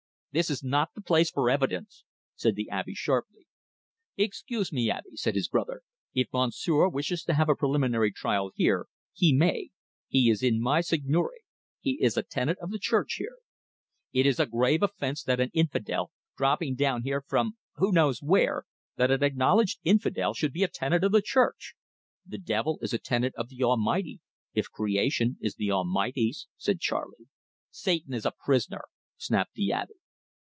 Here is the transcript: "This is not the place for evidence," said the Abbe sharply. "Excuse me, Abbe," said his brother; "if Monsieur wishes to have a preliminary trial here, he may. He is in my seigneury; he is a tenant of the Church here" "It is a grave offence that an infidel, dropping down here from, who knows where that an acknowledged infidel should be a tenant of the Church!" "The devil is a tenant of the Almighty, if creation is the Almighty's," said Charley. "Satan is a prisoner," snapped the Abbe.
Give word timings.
"This 0.33 0.49
is 0.49 0.63
not 0.63 0.91
the 0.95 1.01
place 1.01 1.29
for 1.29 1.49
evidence," 1.49 2.05
said 2.37 2.55
the 2.55 2.69
Abbe 2.69 2.93
sharply. 2.93 3.47
"Excuse 4.15 4.71
me, 4.71 4.89
Abbe," 4.89 5.09
said 5.17 5.35
his 5.35 5.49
brother; 5.49 5.81
"if 6.13 6.29
Monsieur 6.31 6.87
wishes 6.87 7.25
to 7.25 7.33
have 7.33 7.49
a 7.49 7.53
preliminary 7.57 8.13
trial 8.13 8.49
here, 8.55 8.87
he 9.11 9.33
may. 9.33 9.71
He 10.07 10.29
is 10.29 10.41
in 10.41 10.61
my 10.61 10.79
seigneury; 10.79 11.41
he 11.81 12.01
is 12.01 12.15
a 12.15 12.23
tenant 12.23 12.59
of 12.59 12.71
the 12.71 12.79
Church 12.79 13.15
here" 13.17 13.39
"It 14.13 14.25
is 14.25 14.39
a 14.39 14.45
grave 14.45 14.81
offence 14.81 15.21
that 15.21 15.41
an 15.41 15.51
infidel, 15.53 16.13
dropping 16.37 16.75
down 16.75 17.03
here 17.03 17.19
from, 17.19 17.57
who 17.75 17.91
knows 17.91 18.23
where 18.23 18.63
that 18.95 19.11
an 19.11 19.21
acknowledged 19.23 19.79
infidel 19.83 20.33
should 20.33 20.53
be 20.53 20.63
a 20.63 20.69
tenant 20.69 21.03
of 21.03 21.11
the 21.11 21.21
Church!" 21.21 21.75
"The 22.25 22.37
devil 22.37 22.79
is 22.81 22.93
a 22.93 22.99
tenant 22.99 23.35
of 23.35 23.49
the 23.49 23.63
Almighty, 23.65 24.21
if 24.53 24.71
creation 24.71 25.35
is 25.41 25.55
the 25.55 25.71
Almighty's," 25.73 26.47
said 26.55 26.79
Charley. 26.79 27.27
"Satan 27.69 28.13
is 28.13 28.25
a 28.25 28.31
prisoner," 28.31 28.83
snapped 29.17 29.55
the 29.55 29.73
Abbe. 29.73 29.91